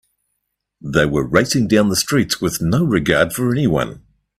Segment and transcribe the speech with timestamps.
[0.83, 4.01] They were racing down the streets with no regard for anyone.